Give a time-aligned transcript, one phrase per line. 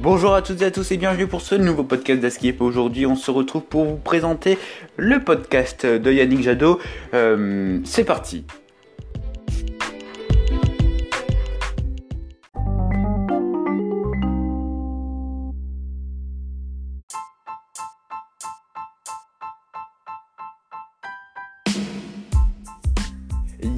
[0.00, 2.60] Bonjour à toutes et à tous et bienvenue pour ce nouveau podcast d'Askip.
[2.60, 4.58] Aujourd'hui, on se retrouve pour vous présenter
[4.96, 6.80] le podcast de Yannick Jadot.
[7.14, 8.44] Euh, c'est parti.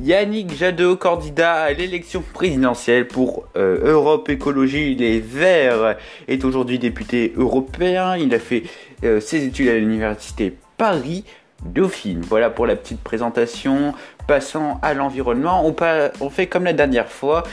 [0.04, 5.96] Yannick Jadot, candidat à l'élection présidentielle pour euh, Europe Écologie Les Verts,
[6.28, 8.14] est aujourd'hui député européen.
[8.14, 8.64] Il a fait
[9.02, 11.24] euh, ses études à l'université Paris.
[11.64, 12.20] Dauphine.
[12.20, 13.94] Voilà pour la petite présentation.
[14.26, 15.74] Passant à l'environnement, on,
[16.20, 17.44] on fait comme la dernière fois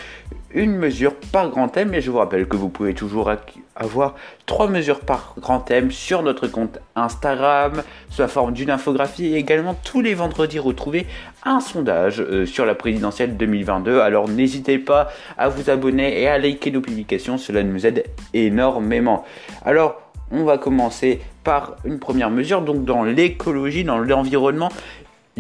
[0.54, 3.32] une mesure par grand thème, mais je vous rappelle que vous pouvez toujours
[3.76, 4.16] avoir
[4.46, 9.38] trois mesures par grand thème sur notre compte Instagram, sous la forme d'une infographie et
[9.38, 11.08] également tous les vendredis retrouver
[11.44, 14.00] un sondage euh, sur la présidentielle 2022.
[14.00, 19.26] Alors n'hésitez pas à vous abonner et à liker nos publications, cela nous aide énormément.
[19.66, 24.70] Alors on va commencer par une première mesure, donc dans l'écologie, dans l'environnement.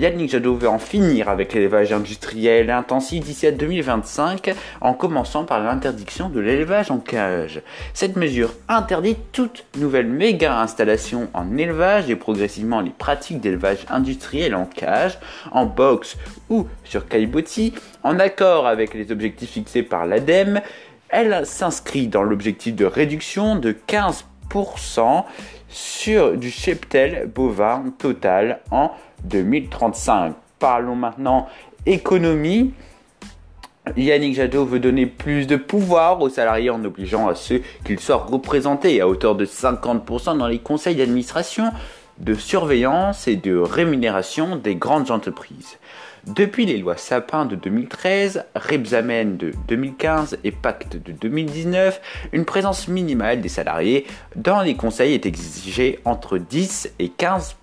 [0.01, 5.59] Yannick Jadot veut en finir avec l'élevage industriel intensif d'ici à 2025 en commençant par
[5.59, 7.61] l'interdiction de l'élevage en cage.
[7.93, 14.55] Cette mesure interdit toute nouvelle méga installation en élevage et progressivement les pratiques d'élevage industriel
[14.55, 15.19] en cage,
[15.51, 16.17] en box
[16.49, 20.61] ou sur caillebotis, en accord avec les objectifs fixés par l'ADEME.
[21.09, 25.25] Elle s'inscrit dans l'objectif de réduction de 15%
[25.69, 28.91] sur du cheptel bovin total en
[29.25, 30.33] 2035.
[30.59, 31.47] Parlons maintenant
[31.85, 32.73] économie.
[33.97, 38.17] Yannick Jadot veut donner plus de pouvoir aux salariés en obligeant à ceux qu'ils soient
[38.17, 41.71] représentés à hauteur de 50% dans les conseils d'administration,
[42.19, 45.79] de surveillance et de rémunération des grandes entreprises.
[46.27, 51.99] Depuis les lois Sapin de 2013, Rebsamen de 2015 et Pacte de 2019,
[52.31, 57.55] une présence minimale des salariés dans les conseils est exigée entre 10 et 15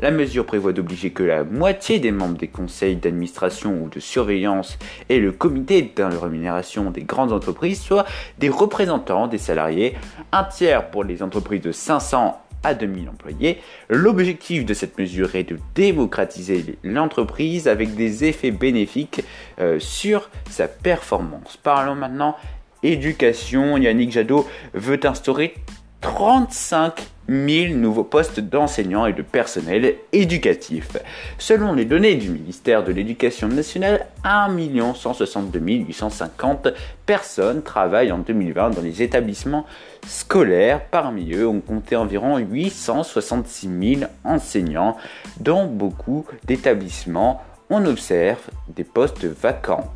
[0.00, 4.78] La mesure prévoit d'obliger que la moitié des membres des conseils d'administration ou de surveillance
[5.08, 8.04] et le comité de rémunération des grandes entreprises soient
[8.38, 9.96] des représentants des salariés,
[10.32, 13.58] un tiers pour les entreprises de 500 à 2000 employés.
[13.88, 19.22] L'objectif de cette mesure est de démocratiser l'entreprise avec des effets bénéfiques
[19.60, 21.56] euh, sur sa performance.
[21.56, 22.36] Parlons maintenant
[22.82, 23.76] éducation.
[23.76, 25.54] Yannick Jadot veut instaurer
[26.00, 30.96] 35 000 nouveaux postes d'enseignants et de personnel éducatif.
[31.38, 34.48] Selon les données du ministère de l'Éducation nationale, 1
[34.94, 36.68] 162 850
[37.06, 39.66] personnes travaillent en 2020 dans les établissements
[40.06, 40.84] scolaires.
[40.90, 44.96] Parmi eux, on comptait environ 866 000 enseignants.
[45.38, 48.40] Dans beaucoup d'établissements, on observe
[48.74, 49.92] des postes vacants.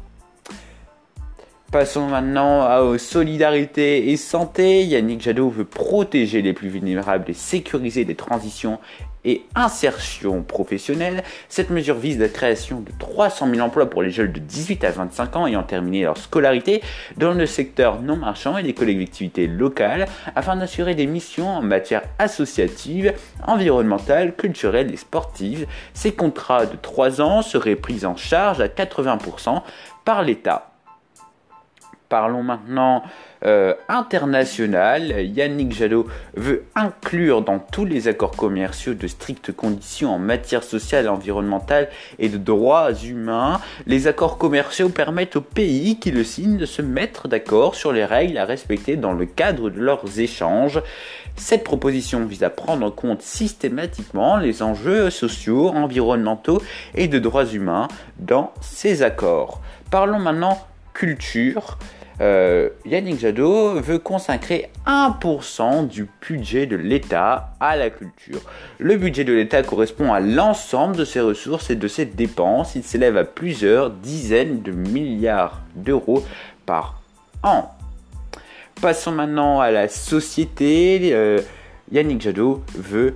[1.74, 4.84] Passons maintenant à solidarité et santé.
[4.84, 8.78] Yannick Jadot veut protéger les plus vulnérables et sécuriser les transitions
[9.24, 11.24] et insertions professionnelles.
[11.48, 14.92] Cette mesure vise la création de 300 000 emplois pour les jeunes de 18 à
[14.92, 16.80] 25 ans ayant terminé leur scolarité
[17.16, 20.06] dans le secteur non marchand et des collectivités locales
[20.36, 23.14] afin d'assurer des missions en matière associative,
[23.48, 25.66] environnementale, culturelle et sportive.
[25.92, 29.60] Ces contrats de 3 ans seraient pris en charge à 80%
[30.04, 30.70] par l'État.
[32.14, 33.02] Parlons maintenant
[33.44, 35.26] euh, international.
[35.26, 41.08] Yannick Jadot veut inclure dans tous les accords commerciaux de strictes conditions en matière sociale,
[41.08, 41.88] environnementale
[42.20, 43.60] et de droits humains.
[43.88, 48.04] Les accords commerciaux permettent aux pays qui le signent de se mettre d'accord sur les
[48.04, 50.80] règles à respecter dans le cadre de leurs échanges.
[51.34, 56.62] Cette proposition vise à prendre en compte systématiquement les enjeux sociaux, environnementaux
[56.94, 57.88] et de droits humains
[58.20, 59.60] dans ces accords.
[59.90, 60.64] Parlons maintenant
[60.94, 61.76] culture.
[62.20, 68.40] Euh, Yannick Jadot veut consacrer 1% du budget de l'État à la culture.
[68.78, 72.76] Le budget de l'État correspond à l'ensemble de ses ressources et de ses dépenses.
[72.76, 76.24] Il s'élève à plusieurs dizaines de milliards d'euros
[76.66, 77.00] par
[77.42, 77.70] an.
[78.80, 81.10] Passons maintenant à la société.
[81.12, 81.40] Euh,
[81.90, 83.14] Yannick Jadot veut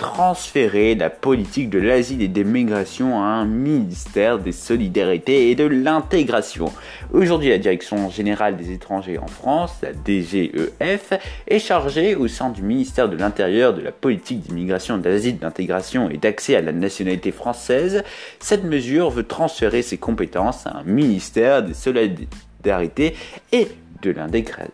[0.00, 5.64] transférer la politique de l'asile et des migrations à un ministère des solidarités et de
[5.64, 6.72] l'intégration.
[7.12, 11.12] Aujourd'hui, la Direction générale des étrangers en France, la DGEF,
[11.46, 16.16] est chargée au sein du ministère de l'Intérieur de la politique d'immigration, d'asile, d'intégration et
[16.16, 18.02] d'accès à la nationalité française.
[18.38, 23.14] Cette mesure veut transférer ses compétences à un ministère des solidarités
[23.52, 23.68] et
[24.00, 24.70] de l'intégration.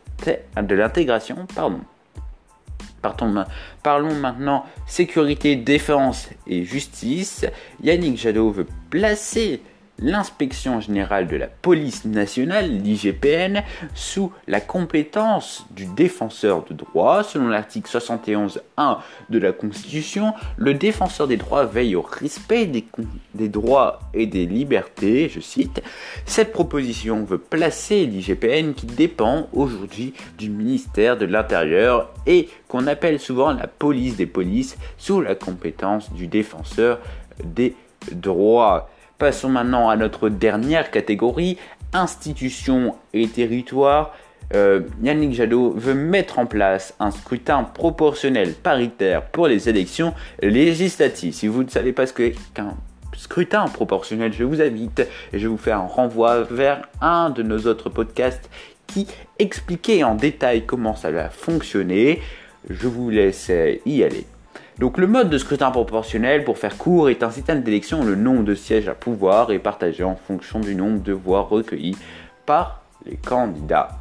[3.83, 7.47] Parlons maintenant sécurité, défense et justice.
[7.83, 9.61] Yannick Jadot veut placer
[9.99, 13.63] l'inspection générale de la police nationale, l'IGPN,
[13.95, 17.23] sous la compétence du défenseur de droit.
[17.23, 18.99] Selon l'article 71.1
[19.31, 22.85] de la Constitution, le défenseur des droits veille au respect des,
[23.35, 25.83] des droits et des libertés, je cite.
[26.27, 33.19] Cette proposition veut placer l'IGPN qui dépend aujourd'hui du ministère de l'Intérieur et qu'on appelle
[33.19, 36.99] souvent la police des polices sous la compétence du défenseur
[37.43, 37.75] des
[38.13, 38.91] droits.
[39.19, 41.57] Passons maintenant à notre dernière catégorie,
[41.95, 44.15] institutions et territoires.
[44.55, 51.33] Euh, Yannick Jadot veut mettre en place un scrutin proportionnel paritaire pour les élections législatives.
[51.33, 52.75] Si vous ne savez pas ce qu'est qu'un
[53.17, 57.67] scrutin proportionnel, je vous invite et je vous fais un renvoi vers un de nos
[57.67, 58.51] autres podcasts
[58.87, 59.07] qui
[59.39, 62.21] expliquait en détail comment ça va fonctionner.
[62.69, 63.51] Je vous laisse
[63.87, 64.27] y aller.
[64.79, 68.15] Donc le mode de scrutin proportionnel, pour faire court, est un système d'élection où le
[68.15, 71.97] nombre de sièges à pouvoir est partagé en fonction du nombre de voix recueillies
[72.45, 73.99] par les candidats.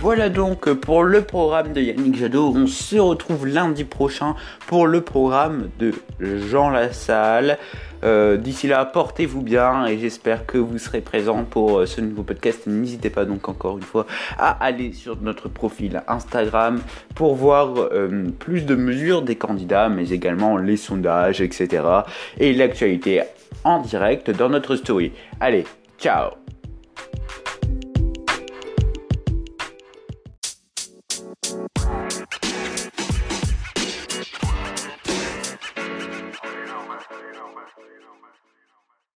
[0.00, 2.54] Voilà donc pour le programme de Yannick Jadot.
[2.56, 4.34] On se retrouve lundi prochain
[4.66, 7.58] pour le programme de Jean Lassalle.
[8.02, 12.22] Euh, d'ici là, portez-vous bien et j'espère que vous serez présents pour euh, ce nouveau
[12.22, 12.66] podcast.
[12.66, 14.06] N'hésitez pas donc encore une fois
[14.38, 16.80] à aller sur notre profil Instagram
[17.14, 21.82] pour voir euh, plus de mesures des candidats, mais également les sondages, etc.
[22.38, 23.20] Et l'actualité
[23.64, 25.12] en direct dans notre story.
[25.40, 25.66] Allez,
[25.98, 26.39] ciao